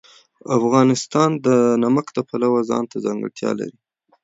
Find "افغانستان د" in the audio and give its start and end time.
0.57-1.47